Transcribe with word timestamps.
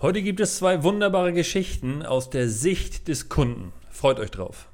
Heute 0.00 0.22
gibt 0.22 0.38
es 0.38 0.58
zwei 0.58 0.84
wunderbare 0.84 1.32
Geschichten 1.32 2.04
aus 2.04 2.30
der 2.30 2.48
Sicht 2.48 3.08
des 3.08 3.28
Kunden. 3.28 3.72
Freut 3.90 4.20
euch 4.20 4.30
drauf. 4.30 4.68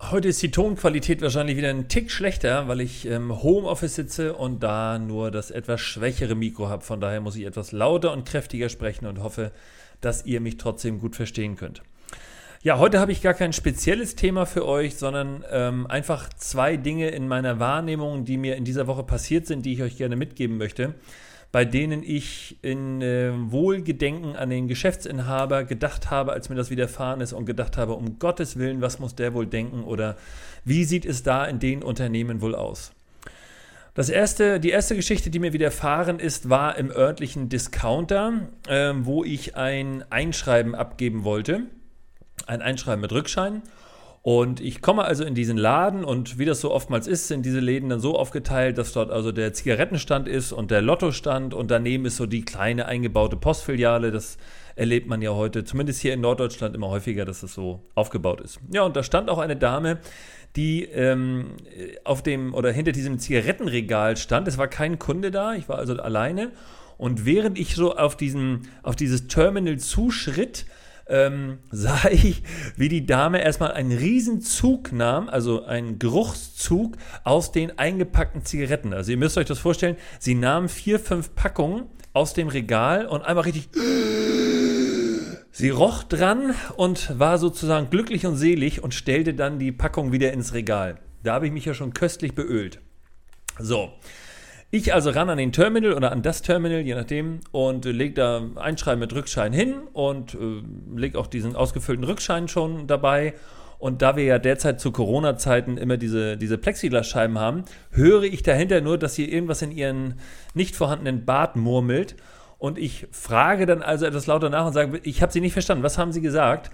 Heute 0.00 0.28
ist 0.28 0.40
die 0.40 0.50
Tonqualität 0.50 1.20
wahrscheinlich 1.20 1.58
wieder 1.58 1.68
ein 1.68 1.88
Tick 1.88 2.10
schlechter, 2.10 2.66
weil 2.66 2.80
ich 2.80 3.04
im 3.04 3.42
Homeoffice 3.42 3.96
sitze 3.96 4.34
und 4.34 4.62
da 4.62 4.98
nur 4.98 5.30
das 5.30 5.50
etwas 5.50 5.82
schwächere 5.82 6.34
Mikro 6.34 6.70
habe. 6.70 6.82
Von 6.82 7.02
daher 7.02 7.20
muss 7.20 7.36
ich 7.36 7.44
etwas 7.44 7.70
lauter 7.70 8.12
und 8.14 8.24
kräftiger 8.24 8.70
sprechen 8.70 9.04
und 9.04 9.22
hoffe, 9.22 9.52
dass 10.00 10.24
ihr 10.24 10.40
mich 10.40 10.56
trotzdem 10.56 11.00
gut 11.00 11.16
verstehen 11.16 11.56
könnt. 11.56 11.82
Ja, 12.64 12.78
heute 12.78 12.98
habe 12.98 13.12
ich 13.12 13.20
gar 13.20 13.34
kein 13.34 13.52
spezielles 13.52 14.16
Thema 14.16 14.46
für 14.46 14.66
euch, 14.66 14.96
sondern 14.96 15.44
ähm, 15.50 15.86
einfach 15.86 16.30
zwei 16.30 16.78
Dinge 16.78 17.10
in 17.10 17.28
meiner 17.28 17.60
Wahrnehmung, 17.60 18.24
die 18.24 18.38
mir 18.38 18.56
in 18.56 18.64
dieser 18.64 18.86
Woche 18.86 19.02
passiert 19.02 19.46
sind, 19.46 19.66
die 19.66 19.74
ich 19.74 19.82
euch 19.82 19.98
gerne 19.98 20.16
mitgeben 20.16 20.56
möchte, 20.56 20.94
bei 21.52 21.66
denen 21.66 22.02
ich 22.02 22.56
in 22.62 23.02
äh, 23.02 23.32
Wohlgedenken 23.34 24.34
an 24.34 24.48
den 24.48 24.66
Geschäftsinhaber 24.66 25.64
gedacht 25.64 26.10
habe, 26.10 26.32
als 26.32 26.48
mir 26.48 26.54
das 26.54 26.70
widerfahren 26.70 27.20
ist 27.20 27.34
und 27.34 27.44
gedacht 27.44 27.76
habe, 27.76 27.92
um 27.92 28.18
Gottes 28.18 28.58
Willen, 28.58 28.80
was 28.80 28.98
muss 28.98 29.14
der 29.14 29.34
wohl 29.34 29.46
denken 29.46 29.84
oder 29.84 30.16
wie 30.64 30.84
sieht 30.84 31.04
es 31.04 31.22
da 31.22 31.44
in 31.44 31.58
den 31.58 31.82
Unternehmen 31.82 32.40
wohl 32.40 32.54
aus? 32.54 32.92
Das 33.92 34.08
erste, 34.08 34.58
die 34.58 34.70
erste 34.70 34.96
Geschichte, 34.96 35.28
die 35.28 35.38
mir 35.38 35.52
widerfahren 35.52 36.18
ist, 36.18 36.48
war 36.48 36.78
im 36.78 36.90
örtlichen 36.90 37.50
Discounter, 37.50 38.48
äh, 38.66 38.94
wo 38.96 39.22
ich 39.22 39.54
ein 39.54 40.02
Einschreiben 40.08 40.74
abgeben 40.74 41.24
wollte 41.24 41.64
ein 42.46 42.62
Einschreiben 42.62 43.00
mit 43.00 43.12
Rückschein. 43.12 43.62
Und 44.24 44.60
ich 44.60 44.80
komme 44.80 45.04
also 45.04 45.22
in 45.22 45.34
diesen 45.34 45.58
Laden 45.58 46.02
und 46.02 46.38
wie 46.38 46.46
das 46.46 46.62
so 46.62 46.72
oftmals 46.72 47.06
ist, 47.06 47.28
sind 47.28 47.44
diese 47.44 47.60
Läden 47.60 47.90
dann 47.90 48.00
so 48.00 48.18
aufgeteilt, 48.18 48.78
dass 48.78 48.94
dort 48.94 49.10
also 49.10 49.32
der 49.32 49.52
Zigarettenstand 49.52 50.28
ist 50.28 50.50
und 50.50 50.70
der 50.70 50.80
Lottostand 50.80 51.52
und 51.52 51.70
daneben 51.70 52.06
ist 52.06 52.16
so 52.16 52.24
die 52.24 52.42
kleine 52.42 52.86
eingebaute 52.86 53.36
Postfiliale. 53.36 54.10
Das 54.12 54.38
erlebt 54.76 55.08
man 55.08 55.20
ja 55.20 55.32
heute, 55.32 55.64
zumindest 55.64 56.00
hier 56.00 56.14
in 56.14 56.22
Norddeutschland 56.22 56.74
immer 56.74 56.88
häufiger, 56.88 57.26
dass 57.26 57.42
es 57.42 57.52
so 57.52 57.84
aufgebaut 57.94 58.40
ist. 58.40 58.60
Ja, 58.72 58.82
und 58.84 58.96
da 58.96 59.02
stand 59.02 59.28
auch 59.28 59.38
eine 59.38 59.56
Dame, 59.56 59.98
die 60.56 60.84
ähm, 60.84 61.56
auf 62.04 62.22
dem 62.22 62.54
oder 62.54 62.72
hinter 62.72 62.92
diesem 62.92 63.18
Zigarettenregal 63.18 64.16
stand. 64.16 64.48
Es 64.48 64.56
war 64.56 64.68
kein 64.68 64.98
Kunde 64.98 65.32
da, 65.32 65.52
ich 65.52 65.68
war 65.68 65.76
also 65.76 65.94
alleine. 65.96 66.52
Und 66.96 67.26
während 67.26 67.58
ich 67.58 67.74
so 67.74 67.94
auf, 67.94 68.16
diesen, 68.16 68.68
auf 68.82 68.96
dieses 68.96 69.26
Terminal 69.26 69.78
zuschritt, 69.78 70.64
ähm, 71.06 71.58
sah 71.70 72.08
ich, 72.10 72.42
wie 72.76 72.88
die 72.88 73.06
Dame 73.06 73.42
erstmal 73.42 73.72
einen 73.72 73.92
Riesenzug 73.92 74.92
nahm, 74.92 75.28
also 75.28 75.64
einen 75.64 75.98
Geruchszug 75.98 76.96
aus 77.24 77.52
den 77.52 77.78
eingepackten 77.78 78.44
Zigaretten. 78.44 78.92
Also 78.92 79.10
ihr 79.10 79.18
müsst 79.18 79.38
euch 79.38 79.46
das 79.46 79.58
vorstellen, 79.58 79.96
sie 80.18 80.34
nahm 80.34 80.68
vier, 80.68 80.98
fünf 80.98 81.34
Packungen 81.34 81.86
aus 82.12 82.34
dem 82.34 82.48
Regal 82.48 83.06
und 83.06 83.22
einmal 83.22 83.44
richtig... 83.44 83.68
Sie 85.56 85.70
roch 85.70 86.02
dran 86.02 86.52
und 86.76 87.16
war 87.20 87.38
sozusagen 87.38 87.88
glücklich 87.88 88.26
und 88.26 88.34
selig 88.34 88.82
und 88.82 88.92
stellte 88.92 89.34
dann 89.34 89.60
die 89.60 89.70
Packung 89.70 90.10
wieder 90.10 90.32
ins 90.32 90.52
Regal. 90.52 90.98
Da 91.22 91.34
habe 91.34 91.46
ich 91.46 91.52
mich 91.52 91.64
ja 91.64 91.74
schon 91.74 91.94
köstlich 91.94 92.34
beölt. 92.34 92.80
So, 93.60 93.92
ich 94.74 94.92
also 94.92 95.10
ran 95.10 95.30
an 95.30 95.38
den 95.38 95.52
Terminal 95.52 95.92
oder 95.92 96.10
an 96.10 96.22
das 96.22 96.42
Terminal, 96.42 96.80
je 96.80 96.96
nachdem, 96.96 97.40
und 97.52 97.86
äh, 97.86 97.92
leg 97.92 98.16
da 98.16 98.42
Einschreiben 98.56 98.98
mit 98.98 99.14
Rückschein 99.14 99.52
hin 99.52 99.74
und 99.92 100.34
äh, 100.34 100.62
leg 100.96 101.14
auch 101.14 101.28
diesen 101.28 101.54
ausgefüllten 101.54 102.04
Rückschein 102.04 102.48
schon 102.48 102.88
dabei. 102.88 103.34
Und 103.78 104.02
da 104.02 104.16
wir 104.16 104.24
ja 104.24 104.38
derzeit 104.40 104.80
zu 104.80 104.90
Corona-Zeiten 104.90 105.76
immer 105.76 105.96
diese, 105.96 106.36
diese 106.36 106.58
Plexiglasscheiben 106.58 107.38
haben, 107.38 107.64
höre 107.92 108.24
ich 108.24 108.42
dahinter 108.42 108.80
nur, 108.80 108.98
dass 108.98 109.14
hier 109.14 109.28
irgendwas 109.28 109.62
in 109.62 109.70
ihren 109.70 110.14
nicht 110.54 110.74
vorhandenen 110.74 111.24
Bart 111.24 111.54
murmelt. 111.54 112.16
Und 112.58 112.76
ich 112.76 113.06
frage 113.12 113.66
dann 113.66 113.82
also 113.82 114.06
etwas 114.06 114.26
lauter 114.26 114.50
nach 114.50 114.66
und 114.66 114.72
sage, 114.72 115.00
ich 115.04 115.22
habe 115.22 115.32
Sie 115.32 115.40
nicht 115.40 115.52
verstanden. 115.52 115.84
Was 115.84 115.98
haben 115.98 116.12
Sie 116.12 116.20
gesagt? 116.20 116.70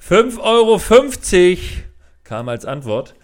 5,50 0.00 0.38
Euro 0.40 0.80
kam 2.22 2.48
als 2.48 2.64
Antwort. 2.64 3.14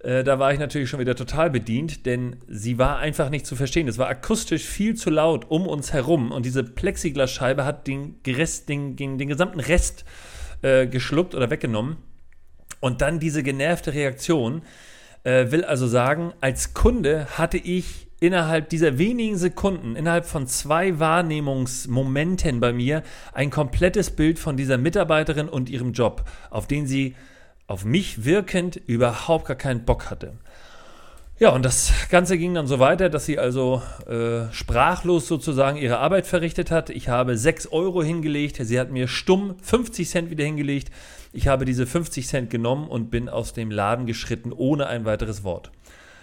Äh, 0.00 0.22
da 0.24 0.38
war 0.38 0.52
ich 0.52 0.58
natürlich 0.58 0.88
schon 0.88 1.00
wieder 1.00 1.16
total 1.16 1.50
bedient, 1.50 2.06
denn 2.06 2.36
sie 2.46 2.78
war 2.78 2.98
einfach 2.98 3.30
nicht 3.30 3.46
zu 3.46 3.56
verstehen. 3.56 3.88
Es 3.88 3.98
war 3.98 4.08
akustisch 4.08 4.64
viel 4.64 4.94
zu 4.94 5.10
laut 5.10 5.50
um 5.50 5.66
uns 5.66 5.92
herum 5.92 6.30
und 6.30 6.46
diese 6.46 6.64
Plexiglasscheibe 6.64 7.64
hat 7.64 7.86
den, 7.86 8.16
Rest, 8.26 8.68
den, 8.68 8.96
den, 8.96 9.18
den 9.18 9.28
gesamten 9.28 9.60
Rest 9.60 10.04
äh, 10.62 10.86
geschluckt 10.86 11.34
oder 11.34 11.50
weggenommen. 11.50 11.96
Und 12.80 13.00
dann 13.00 13.18
diese 13.18 13.42
genervte 13.42 13.92
Reaktion 13.92 14.62
äh, 15.24 15.50
will 15.50 15.64
also 15.64 15.88
sagen, 15.88 16.32
als 16.40 16.74
Kunde 16.74 17.26
hatte 17.36 17.58
ich 17.58 18.06
innerhalb 18.20 18.68
dieser 18.68 18.98
wenigen 18.98 19.36
Sekunden, 19.36 19.96
innerhalb 19.96 20.26
von 20.26 20.46
zwei 20.46 20.98
Wahrnehmungsmomenten 20.98 22.60
bei 22.60 22.72
mir, 22.72 23.02
ein 23.32 23.50
komplettes 23.50 24.10
Bild 24.10 24.38
von 24.38 24.56
dieser 24.56 24.78
Mitarbeiterin 24.78 25.48
und 25.48 25.70
ihrem 25.70 25.92
Job, 25.92 26.24
auf 26.50 26.66
den 26.66 26.86
sie 26.86 27.14
auf 27.68 27.84
mich 27.84 28.24
wirkend 28.24 28.76
überhaupt 28.86 29.46
gar 29.46 29.56
keinen 29.56 29.84
Bock 29.84 30.10
hatte. 30.10 30.32
Ja, 31.38 31.50
und 31.50 31.64
das 31.64 31.92
Ganze 32.10 32.36
ging 32.36 32.54
dann 32.54 32.66
so 32.66 32.80
weiter, 32.80 33.08
dass 33.08 33.26
sie 33.26 33.38
also 33.38 33.80
äh, 34.08 34.52
sprachlos 34.52 35.28
sozusagen 35.28 35.78
ihre 35.78 35.98
Arbeit 35.98 36.26
verrichtet 36.26 36.72
hat. 36.72 36.90
Ich 36.90 37.08
habe 37.08 37.36
6 37.36 37.68
Euro 37.68 38.02
hingelegt, 38.02 38.56
sie 38.60 38.80
hat 38.80 38.90
mir 38.90 39.06
stumm 39.06 39.54
50 39.62 40.08
Cent 40.08 40.30
wieder 40.30 40.44
hingelegt. 40.44 40.90
Ich 41.32 41.46
habe 41.46 41.64
diese 41.64 41.86
50 41.86 42.26
Cent 42.26 42.50
genommen 42.50 42.88
und 42.88 43.10
bin 43.12 43.28
aus 43.28 43.52
dem 43.52 43.70
Laden 43.70 44.06
geschritten, 44.06 44.52
ohne 44.52 44.88
ein 44.88 45.04
weiteres 45.04 45.44
Wort. 45.44 45.70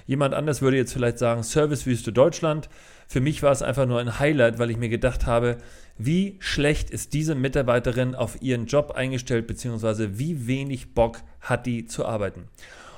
Jemand 0.05 0.33
anders 0.33 0.61
würde 0.61 0.77
jetzt 0.77 0.93
vielleicht 0.93 1.17
sagen, 1.17 1.43
Servicewüste 1.43 2.13
Deutschland. 2.13 2.69
Für 3.07 3.21
mich 3.21 3.41
war 3.43 3.51
es 3.51 3.61
einfach 3.61 3.85
nur 3.85 3.99
ein 3.99 4.19
Highlight, 4.19 4.59
weil 4.59 4.69
ich 4.69 4.77
mir 4.77 4.89
gedacht 4.89 5.25
habe, 5.25 5.57
wie 5.97 6.37
schlecht 6.39 6.89
ist 6.89 7.13
diese 7.13 7.35
Mitarbeiterin 7.35 8.15
auf 8.15 8.41
ihren 8.41 8.65
Job 8.65 8.91
eingestellt, 8.91 9.47
beziehungsweise 9.47 10.19
wie 10.19 10.47
wenig 10.47 10.93
Bock 10.93 11.21
hat 11.41 11.65
die 11.65 11.85
zu 11.85 12.05
arbeiten. 12.05 12.45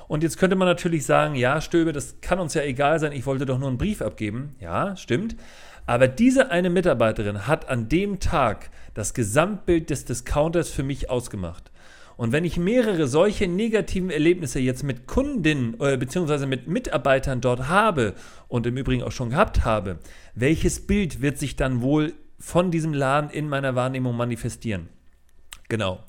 Und 0.08 0.22
jetzt 0.22 0.38
könnte 0.38 0.56
man 0.56 0.66
natürlich 0.66 1.04
sagen, 1.04 1.34
ja, 1.34 1.60
Stöbe, 1.60 1.92
das 1.92 2.20
kann 2.20 2.40
uns 2.40 2.54
ja 2.54 2.62
egal 2.62 2.98
sein, 2.98 3.12
ich 3.12 3.26
wollte 3.26 3.46
doch 3.46 3.58
nur 3.58 3.68
einen 3.68 3.78
Brief 3.78 4.00
abgeben. 4.00 4.56
Ja, 4.58 4.96
stimmt. 4.96 5.36
Aber 5.86 6.08
diese 6.08 6.50
eine 6.50 6.70
Mitarbeiterin 6.70 7.46
hat 7.46 7.68
an 7.68 7.88
dem 7.88 8.18
Tag 8.20 8.70
das 8.94 9.14
Gesamtbild 9.14 9.90
des 9.90 10.04
Discounters 10.04 10.70
für 10.70 10.82
mich 10.82 11.08
ausgemacht. 11.08 11.70
Und 12.18 12.32
wenn 12.32 12.44
ich 12.44 12.58
mehrere 12.58 13.06
solche 13.06 13.46
negativen 13.46 14.10
Erlebnisse 14.10 14.58
jetzt 14.58 14.82
mit 14.82 15.06
Kundinnen 15.06 15.76
äh, 15.78 15.96
bzw. 15.96 16.46
mit 16.46 16.66
Mitarbeitern 16.66 17.40
dort 17.40 17.68
habe 17.68 18.14
und 18.48 18.66
im 18.66 18.76
Übrigen 18.76 19.04
auch 19.04 19.12
schon 19.12 19.30
gehabt 19.30 19.64
habe, 19.64 20.00
welches 20.34 20.84
Bild 20.84 21.22
wird 21.22 21.38
sich 21.38 21.54
dann 21.54 21.80
wohl 21.80 22.14
von 22.40 22.72
diesem 22.72 22.92
Laden 22.92 23.30
in 23.30 23.48
meiner 23.48 23.76
Wahrnehmung 23.76 24.16
manifestieren? 24.16 24.88
Genau. 25.68 26.02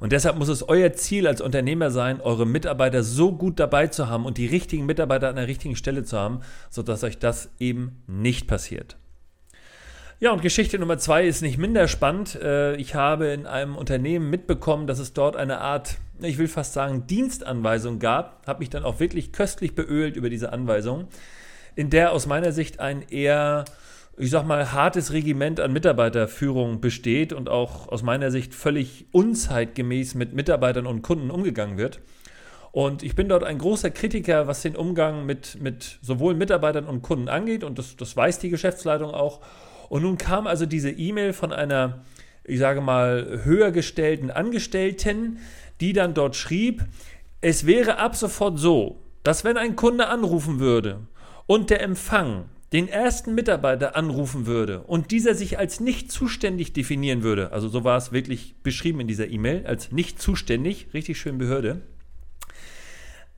Und 0.00 0.12
deshalb 0.12 0.36
muss 0.36 0.48
es 0.48 0.68
euer 0.68 0.92
Ziel 0.92 1.26
als 1.26 1.40
Unternehmer 1.40 1.90
sein, 1.90 2.20
eure 2.20 2.44
Mitarbeiter 2.44 3.02
so 3.02 3.32
gut 3.32 3.58
dabei 3.58 3.86
zu 3.86 4.10
haben 4.10 4.26
und 4.26 4.36
die 4.36 4.46
richtigen 4.46 4.84
Mitarbeiter 4.84 5.30
an 5.30 5.36
der 5.36 5.48
richtigen 5.48 5.76
Stelle 5.76 6.04
zu 6.04 6.18
haben, 6.18 6.40
sodass 6.68 7.04
euch 7.04 7.18
das 7.18 7.48
eben 7.58 8.02
nicht 8.06 8.46
passiert. 8.46 8.98
Ja, 10.20 10.32
und 10.32 10.42
Geschichte 10.42 10.78
Nummer 10.78 10.98
zwei 10.98 11.26
ist 11.26 11.42
nicht 11.42 11.58
minder 11.58 11.88
spannend. 11.88 12.36
Äh, 12.36 12.76
ich 12.76 12.94
habe 12.94 13.26
in 13.26 13.46
einem 13.46 13.76
Unternehmen 13.76 14.30
mitbekommen, 14.30 14.86
dass 14.86 14.98
es 14.98 15.12
dort 15.12 15.36
eine 15.36 15.60
Art, 15.60 15.98
ich 16.20 16.38
will 16.38 16.48
fast 16.48 16.72
sagen, 16.72 17.06
Dienstanweisung 17.06 17.98
gab. 17.98 18.46
Habe 18.46 18.60
mich 18.60 18.70
dann 18.70 18.84
auch 18.84 19.00
wirklich 19.00 19.32
köstlich 19.32 19.74
beölt 19.74 20.16
über 20.16 20.30
diese 20.30 20.52
Anweisung, 20.52 21.08
in 21.74 21.90
der 21.90 22.12
aus 22.12 22.26
meiner 22.26 22.52
Sicht 22.52 22.80
ein 22.80 23.02
eher 23.02 23.64
ich 24.16 24.30
sag 24.30 24.46
mal, 24.46 24.72
hartes 24.72 25.12
Regiment 25.12 25.58
an 25.58 25.72
Mitarbeiterführung 25.72 26.80
besteht 26.80 27.32
und 27.32 27.48
auch 27.48 27.88
aus 27.88 28.02
meiner 28.02 28.30
Sicht 28.30 28.54
völlig 28.54 29.06
unzeitgemäß 29.12 30.14
mit 30.14 30.34
Mitarbeitern 30.34 30.86
und 30.86 31.02
Kunden 31.02 31.30
umgegangen 31.30 31.78
wird. 31.78 32.00
Und 32.70 33.02
ich 33.02 33.14
bin 33.14 33.28
dort 33.28 33.44
ein 33.44 33.58
großer 33.58 33.90
Kritiker, 33.90 34.46
was 34.46 34.62
den 34.62 34.76
Umgang 34.76 35.26
mit, 35.26 35.60
mit 35.60 35.98
sowohl 36.02 36.34
Mitarbeitern 36.34 36.86
und 36.86 37.02
Kunden 37.02 37.28
angeht. 37.28 37.64
Und 37.64 37.78
das, 37.78 37.96
das 37.96 38.16
weiß 38.16 38.38
die 38.40 38.50
Geschäftsleitung 38.50 39.10
auch. 39.10 39.40
Und 39.88 40.02
nun 40.02 40.18
kam 40.18 40.46
also 40.46 40.66
diese 40.66 40.90
E-Mail 40.90 41.32
von 41.32 41.52
einer, 41.52 42.04
ich 42.44 42.58
sage 42.58 42.80
mal, 42.80 43.40
höher 43.44 43.70
gestellten 43.70 44.30
Angestellten, 44.30 45.38
die 45.80 45.92
dann 45.92 46.14
dort 46.14 46.36
schrieb, 46.36 46.84
es 47.40 47.66
wäre 47.66 47.98
ab 47.98 48.16
sofort 48.16 48.58
so, 48.58 49.02
dass 49.22 49.44
wenn 49.44 49.56
ein 49.56 49.76
Kunde 49.76 50.08
anrufen 50.08 50.60
würde 50.60 51.00
und 51.46 51.70
der 51.70 51.82
Empfang 51.82 52.46
den 52.72 52.88
ersten 52.88 53.34
Mitarbeiter 53.34 53.94
anrufen 53.96 54.46
würde 54.46 54.80
und 54.80 55.10
dieser 55.10 55.34
sich 55.34 55.58
als 55.58 55.78
nicht 55.78 56.10
zuständig 56.10 56.72
definieren 56.72 57.22
würde, 57.22 57.52
also 57.52 57.68
so 57.68 57.84
war 57.84 57.96
es 57.96 58.12
wirklich 58.12 58.56
beschrieben 58.62 59.00
in 59.00 59.06
dieser 59.06 59.28
E-Mail, 59.28 59.66
als 59.66 59.92
nicht 59.92 60.20
zuständig, 60.20 60.88
richtig 60.92 61.18
schön 61.18 61.38
Behörde, 61.38 61.82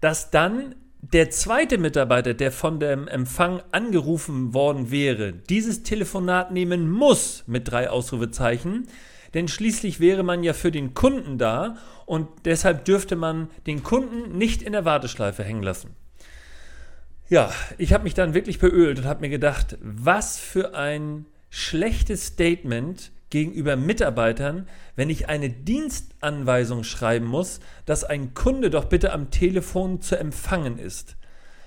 dass 0.00 0.30
dann 0.30 0.74
der 1.12 1.30
zweite 1.30 1.78
Mitarbeiter, 1.78 2.34
der 2.34 2.50
von 2.50 2.80
dem 2.80 3.06
Empfang 3.06 3.62
angerufen 3.70 4.54
worden 4.54 4.90
wäre, 4.90 5.32
dieses 5.32 5.82
Telefonat 5.82 6.50
nehmen 6.50 6.90
muss 6.90 7.44
mit 7.46 7.70
drei 7.70 7.90
Ausrufezeichen, 7.90 8.88
denn 9.34 9.46
schließlich 9.46 10.00
wäre 10.00 10.22
man 10.22 10.42
ja 10.42 10.52
für 10.52 10.72
den 10.72 10.94
Kunden 10.94 11.38
da 11.38 11.76
und 12.06 12.28
deshalb 12.44 12.84
dürfte 12.84 13.14
man 13.14 13.48
den 13.66 13.82
Kunden 13.82 14.36
nicht 14.36 14.62
in 14.62 14.72
der 14.72 14.84
Warteschleife 14.84 15.44
hängen 15.44 15.62
lassen. 15.62 15.90
Ja, 17.28 17.52
ich 17.78 17.92
habe 17.92 18.04
mich 18.04 18.14
dann 18.14 18.34
wirklich 18.34 18.58
beölt 18.58 18.98
und 18.98 19.04
habe 19.04 19.20
mir 19.20 19.28
gedacht, 19.28 19.76
was 19.80 20.38
für 20.38 20.74
ein 20.74 21.26
schlechtes 21.50 22.26
Statement 22.26 23.12
gegenüber 23.30 23.76
Mitarbeitern, 23.76 24.68
wenn 24.94 25.10
ich 25.10 25.28
eine 25.28 25.50
Dienstanweisung 25.50 26.84
schreiben 26.84 27.26
muss, 27.26 27.60
dass 27.84 28.04
ein 28.04 28.34
Kunde 28.34 28.70
doch 28.70 28.84
bitte 28.84 29.12
am 29.12 29.30
Telefon 29.30 30.00
zu 30.00 30.18
empfangen 30.18 30.78
ist. 30.78 31.16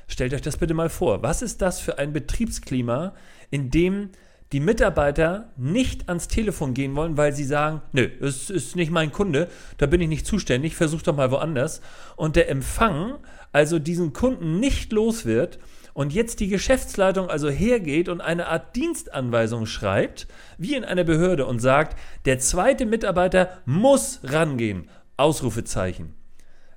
Stellt 0.08 0.34
euch 0.34 0.42
das 0.42 0.58
bitte 0.58 0.74
mal 0.74 0.90
vor. 0.90 1.22
Was 1.22 1.42
ist 1.42 1.62
das 1.62 1.80
für 1.80 2.00
ein 2.00 2.14
Betriebsklima, 2.14 3.14
in 3.52 3.70
dem 3.70 4.10
die 4.52 4.60
Mitarbeiter 4.60 5.52
nicht 5.58 6.10
ans 6.10 6.28
Telefon 6.28 6.74
gehen 6.74 6.96
wollen, 6.96 7.18
weil 7.18 7.34
sie 7.34 7.44
sagen, 7.44 7.84
nö, 7.92 8.10
es 8.20 8.50
ist 8.50 8.76
nicht 8.76 8.90
mein 8.90 9.12
Kunde, 9.12 9.48
da 9.78 9.86
bin 9.86 10.02
ich 10.02 10.08
nicht 10.08 10.26
zuständig, 10.26 10.76
versuch 10.76 11.04
doch 11.04 11.16
mal 11.16 11.30
woanders. 11.30 11.82
Und 12.16 12.36
der 12.36 12.50
Empfang 12.50 13.20
also 13.52 13.80
diesen 13.80 14.14
Kunden 14.14 14.60
nicht 14.60 14.92
los 14.92 15.26
wird 15.26 15.60
und 15.94 16.14
jetzt 16.14 16.40
die 16.40 16.48
Geschäftsleitung 16.48 17.30
also 17.30 17.50
hergeht 17.50 18.10
und 18.10 18.22
eine 18.22 18.48
Art 18.48 18.76
Dienstanweisung 18.76 19.66
schreibt, 19.66 20.28
wie 20.58 20.76
in 20.76 20.86
einer 20.86 21.04
Behörde 21.04 21.46
und 21.46 21.60
sagt, 21.60 21.98
der 22.26 22.40
zweite 22.40 22.86
Mitarbeiter 22.86 23.50
muss 23.66 24.20
rangehen. 24.24 24.90
Ausrufezeichen. 25.18 26.16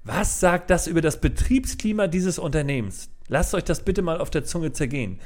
Was 0.05 0.41
sagt 0.41 0.71
das 0.71 0.89
über 0.89 1.01
das 1.01 1.21
Betriebsklima 1.21 2.09
dieses 2.09 2.41
Unternehmens? 2.41 3.09
Lasst 3.29 3.55
euch 3.55 3.65
das 3.65 3.85
bitte 3.85 4.03
mal 4.03 4.21
auf 4.21 4.31
der 4.31 4.45
Zunge 4.45 4.73
zergehen. 4.73 5.21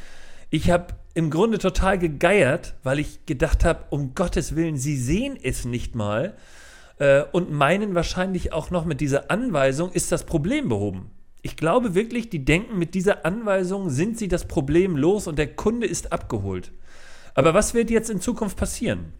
Ich 0.51 0.71
habe 0.71 0.95
im 1.15 1.31
Grunde 1.31 1.59
total 1.59 1.99
gegeiert, 1.99 2.75
weil 2.83 2.99
ich 2.99 3.25
gedacht 3.25 3.65
habe, 3.65 3.85
um 3.91 4.15
Gottes 4.15 4.55
Willen, 4.55 4.77
Sie 4.77 4.97
sehen 4.97 5.39
es 5.43 5.65
nicht 5.65 5.95
mal 5.95 6.37
äh, 6.99 7.23
und 7.33 7.51
meinen 7.51 7.95
wahrscheinlich 7.95 8.53
auch 8.53 8.71
noch 8.71 8.85
mit 8.85 9.01
dieser 9.01 9.31
Anweisung 9.31 9.91
ist 9.91 10.13
das 10.13 10.25
Problem 10.25 10.69
behoben. 10.69 11.11
Ich 11.47 11.57
glaube 11.57 11.95
wirklich, 11.95 12.29
die 12.29 12.45
denken, 12.45 12.77
mit 12.77 12.95
dieser 12.95 13.25
Anweisung 13.25 13.89
sind 13.89 14.19
sie 14.19 14.27
das 14.27 14.49
Problem 14.49 14.97
los 14.97 15.29
und 15.29 15.39
der 15.39 15.55
Kunde 15.55 15.87
ist 15.87 16.13
abgeholt. 16.13 16.73
Aber 17.35 17.55
was 17.55 17.73
wird 17.73 17.89
jetzt 17.89 18.11
in 18.11 18.21
Zukunft 18.21 18.57
passieren? 18.57 19.13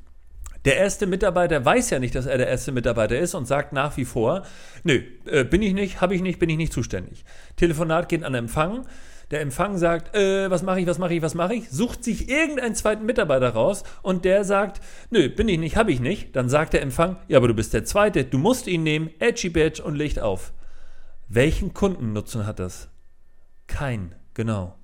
Der 0.65 0.77
erste 0.77 1.07
Mitarbeiter 1.07 1.65
weiß 1.65 1.91
ja 1.91 2.01
nicht, 2.01 2.17
dass 2.17 2.27
er 2.27 2.37
der 2.37 2.49
erste 2.49 2.73
Mitarbeiter 2.73 3.17
ist 3.17 3.37
und 3.37 3.47
sagt 3.47 3.73
nach 3.73 3.97
wie 3.97 4.05
vor, 4.05 4.43
nö, 4.83 5.03
äh, 5.27 5.45
bin 5.45 5.63
ich 5.63 5.73
nicht, 5.73 6.01
habe 6.01 6.17
ich 6.17 6.21
nicht, 6.21 6.41
bin 6.41 6.51
ich 6.51 6.57
nicht 6.57 6.73
zuständig. 6.73 7.25
Telefonat 7.55 8.09
geht 8.09 8.25
an 8.25 8.35
Empfang. 8.35 8.89
Der 9.31 9.41
Empfang 9.41 9.79
sagt, 9.79 10.17
äh, 10.17 10.51
was 10.51 10.65
mache 10.65 10.81
ich, 10.81 10.89
was 10.89 10.99
mache 10.99 11.15
ich, 11.15 11.23
was 11.23 11.37
mache 11.37 11.55
ich, 11.55 11.71
sucht 11.71 12.03
sich 12.03 12.29
irgendeinen 12.29 12.75
zweiten 12.75 13.07
Mitarbeiter 13.07 13.51
raus 13.51 13.85
und 14.03 14.25
der 14.25 14.43
sagt, 14.43 14.81
nö, 15.11 15.29
bin 15.29 15.49
ich 15.49 15.61
nicht, 15.61 15.77
habe 15.77 15.93
ich 15.93 16.01
nicht. 16.01 16.35
Dann 16.35 16.49
sagt 16.49 16.73
der 16.73 16.83
Empfang, 16.83 17.19
ja, 17.29 17.39
aber 17.39 17.47
du 17.47 17.55
bist 17.55 17.73
der 17.73 17.85
Zweite, 17.85 18.25
du 18.25 18.39
musst 18.39 18.67
ihn 18.67 18.83
nehmen, 18.83 19.11
edgy 19.21 19.49
badge 19.49 19.81
und 19.81 19.95
legt 19.95 20.19
auf. 20.19 20.53
Welchen 21.29 21.75
Kundennutzen 21.75 22.47
hat 22.47 22.59
das? 22.59 22.89
Kein, 23.67 24.15
genau. 24.35 24.77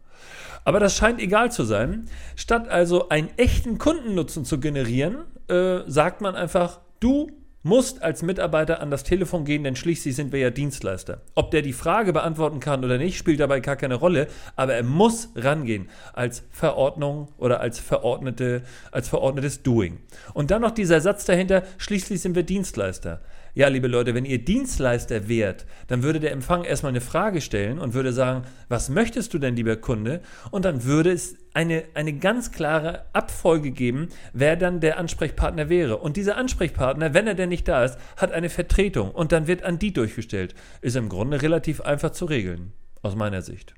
Aber 0.65 0.81
das 0.81 0.97
scheint 0.97 1.21
egal 1.21 1.51
zu 1.51 1.65
sein. 1.65 2.09
Statt 2.37 2.69
also 2.69 3.09
einen 3.09 3.31
echten 3.37 3.79
Kundennutzen 3.79 4.45
zu 4.45 4.61
generieren, 4.61 5.25
äh, 5.49 5.81
sagt 5.87 6.21
man 6.21 6.35
einfach, 6.35 6.81
du 7.01 7.31
musst 7.63 8.03
als 8.03 8.23
Mitarbeiter 8.23 8.81
an 8.81 8.91
das 8.91 9.05
Telefon 9.05 9.45
gehen, 9.45 9.65
denn 9.65 9.77
schließlich 9.77 10.17
sind 10.17 10.33
wir 10.33 10.41
ja 10.41 10.51
Dienstleister. 10.51 11.23
Ob 11.35 11.51
der 11.51 11.63
die 11.63 11.73
Frage 11.73 12.13
beantworten 12.13 12.61
kann 12.61 12.85
oder 12.85 12.99
nicht, 12.99 13.17
spielt 13.17 13.41
dabei 13.41 13.61
gar 13.61 13.77
keine 13.77 13.95
Rolle, 13.95 14.27
aber 14.57 14.75
er 14.75 14.83
muss 14.83 15.31
rangehen 15.37 15.89
als 16.13 16.43
Verordnung 16.51 17.29
oder 17.39 17.61
als 17.61 17.79
verordnete, 17.79 18.63
als 18.91 19.09
verordnetes 19.09 19.63
Doing. 19.63 20.01
Und 20.35 20.51
dann 20.51 20.63
noch 20.63 20.73
dieser 20.73 21.01
Satz 21.01 21.25
dahinter, 21.25 21.63
schließlich 21.79 22.21
sind 22.21 22.35
wir 22.35 22.43
Dienstleister. 22.43 23.21
Ja, 23.55 23.69
liebe 23.69 23.87
Leute, 23.87 24.15
wenn 24.15 24.25
ihr 24.25 24.43
Dienstleister 24.43 25.29
wärt, 25.29 25.67
dann 25.87 26.03
würde 26.03 26.21
der 26.21 26.33
Empfang 26.33 26.65
erstmal 26.65 26.91
eine 26.91 27.03
Frage 27.03 27.43
stellen 27.43 27.79
und 27.79 27.93
würde 27.93 28.15
sagen, 28.15 28.45
was 28.71 28.89
möchtest 28.89 29.35
du 29.35 29.39
denn, 29.39 29.57
lieber 29.57 29.77
Kunde? 29.77 30.23
Und 30.51 30.65
dann 30.65 30.85
würde 30.85 31.13
es 31.13 31.37
eine, 31.55 31.85
eine 31.95 32.13
ganz 32.13 32.53
klare 32.53 33.05
Abfolge 33.13 33.71
geben, 33.71 34.09
wer 34.33 34.57
dann 34.57 34.81
der 34.81 34.99
Ansprechpartner 34.99 35.69
wäre. 35.69 35.99
Und 35.99 36.17
dieser 36.17 36.37
Ansprechpartner, 36.37 37.15
wenn 37.15 37.27
er 37.27 37.35
denn 37.35 37.51
nicht 37.51 37.69
da 37.69 37.85
ist, 37.85 37.99
hat 38.17 38.33
eine 38.33 38.49
Vertretung 38.49 39.11
und 39.11 39.33
dann 39.33 39.47
wird 39.47 39.63
an 39.63 39.79
die 39.79 39.93
durchgestellt. 39.93 40.55
Ist 40.81 40.97
im 40.97 41.09
Grunde 41.09 41.43
relativ 41.43 41.81
einfach 41.81 42.11
zu 42.11 42.25
regeln, 42.25 42.73
aus 43.03 43.17
meiner 43.17 43.43
Sicht. 43.43 43.75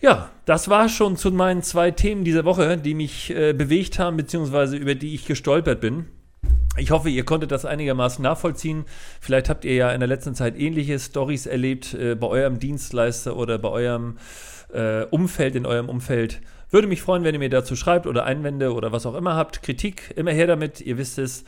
Ja, 0.00 0.30
das 0.44 0.68
war 0.68 0.90
schon 0.90 1.16
zu 1.16 1.30
meinen 1.30 1.62
zwei 1.62 1.90
Themen 1.90 2.24
dieser 2.24 2.44
Woche, 2.44 2.76
die 2.76 2.94
mich 2.94 3.30
äh, 3.30 3.54
bewegt 3.54 3.98
haben, 3.98 4.18
beziehungsweise 4.18 4.76
über 4.76 4.94
die 4.94 5.14
ich 5.14 5.24
gestolpert 5.24 5.80
bin. 5.80 6.06
Ich 6.76 6.90
hoffe, 6.90 7.08
ihr 7.08 7.24
konntet 7.24 7.50
das 7.50 7.64
einigermaßen 7.64 8.22
nachvollziehen. 8.22 8.84
Vielleicht 9.20 9.48
habt 9.48 9.64
ihr 9.64 9.74
ja 9.74 9.90
in 9.92 10.00
der 10.00 10.08
letzten 10.08 10.34
Zeit 10.34 10.58
ähnliche 10.58 10.98
Stories 10.98 11.46
erlebt 11.46 11.94
äh, 11.94 12.14
bei 12.14 12.26
eurem 12.26 12.58
Dienstleister 12.58 13.36
oder 13.36 13.58
bei 13.58 13.70
eurem 13.70 14.18
äh, 14.72 15.04
Umfeld, 15.04 15.54
in 15.54 15.64
eurem 15.64 15.88
Umfeld. 15.88 16.42
Würde 16.70 16.88
mich 16.88 17.00
freuen, 17.02 17.22
wenn 17.22 17.34
ihr 17.34 17.38
mir 17.38 17.48
dazu 17.48 17.76
schreibt 17.76 18.06
oder 18.06 18.24
Einwände 18.24 18.72
oder 18.72 18.90
was 18.90 19.06
auch 19.06 19.14
immer 19.14 19.36
habt. 19.36 19.62
Kritik, 19.62 20.12
immer 20.16 20.32
her 20.32 20.48
damit, 20.48 20.80
ihr 20.80 20.98
wisst 20.98 21.18
es. 21.18 21.44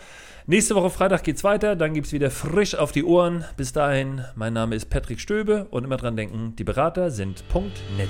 Nächste 0.46 0.74
Woche 0.76 0.90
Freitag 0.90 1.24
geht's 1.24 1.44
weiter, 1.44 1.76
dann 1.76 1.92
gibt's 1.92 2.12
wieder 2.12 2.30
frisch 2.30 2.74
auf 2.74 2.92
die 2.92 3.04
Ohren. 3.04 3.44
Bis 3.56 3.72
dahin, 3.72 4.24
mein 4.36 4.52
Name 4.52 4.76
ist 4.76 4.90
Patrick 4.90 5.20
Stöbe 5.20 5.66
und 5.70 5.84
immer 5.84 5.96
dran 5.96 6.16
denken, 6.16 6.54
die 6.56 6.64
Berater 6.64 7.10
sind 7.10 7.44
net. 7.96 8.08